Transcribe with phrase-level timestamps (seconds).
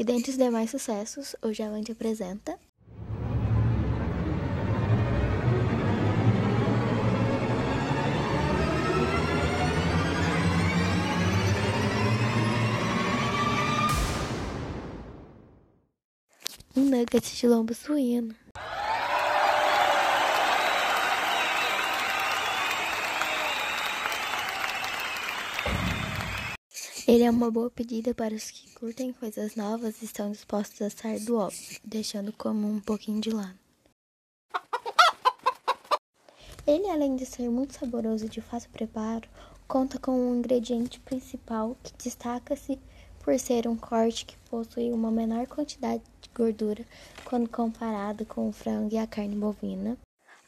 [0.00, 2.58] E dentre os demais sucessos, o Javante apresenta
[16.74, 18.34] um nugget de lombo suíno.
[27.10, 30.90] Ele é uma boa pedida para os que curtem coisas novas e estão dispostos a
[30.90, 33.58] sair do óbvio, deixando como um pouquinho de lado.
[36.64, 39.28] Ele, além de ser muito saboroso e de fácil preparo,
[39.66, 42.78] conta com um ingrediente principal que destaca-se
[43.24, 46.86] por ser um corte que possui uma menor quantidade de gordura
[47.24, 49.98] quando comparado com o frango e a carne bovina,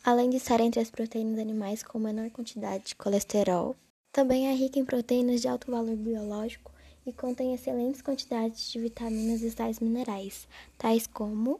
[0.04, 3.74] além de estar entre as proteínas animais com menor quantidade de colesterol,
[4.12, 6.70] também é rica em proteínas de alto valor biológico
[7.06, 11.58] e contém excelentes quantidades de vitaminas e sais minerais, tais como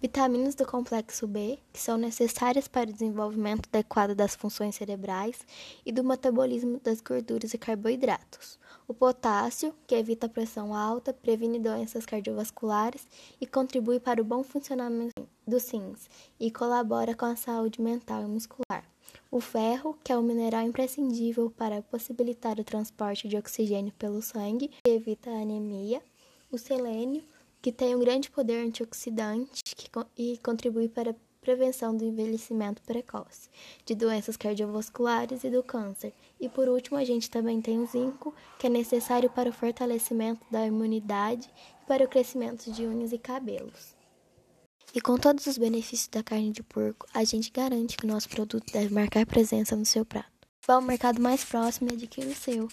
[0.00, 5.46] vitaminas do complexo B, que são necessárias para o desenvolvimento adequado das funções cerebrais
[5.84, 8.58] e do metabolismo das gorduras e carboidratos.
[8.88, 13.06] O potássio, que evita a pressão alta, previne doenças cardiovasculares
[13.40, 16.08] e contribui para o bom funcionamento dos rins
[16.40, 18.84] e colabora com a saúde mental e muscular.
[19.32, 24.70] O ferro, que é um mineral imprescindível para possibilitar o transporte de oxigênio pelo sangue
[24.86, 26.02] e evita a anemia.
[26.50, 27.24] O selênio,
[27.62, 29.88] que tem um grande poder antioxidante que,
[30.18, 33.48] e contribui para a prevenção do envelhecimento precoce,
[33.86, 36.12] de doenças cardiovasculares e do câncer.
[36.38, 40.44] E por último, a gente também tem o zinco, que é necessário para o fortalecimento
[40.50, 41.48] da imunidade
[41.82, 44.01] e para o crescimento de unhas e cabelos.
[44.94, 48.28] E com todos os benefícios da carne de porco, a gente garante que o nosso
[48.28, 50.30] produto deve marcar presença no seu prato.
[50.66, 52.68] Vá ao mercado mais próximo e adquira o seu.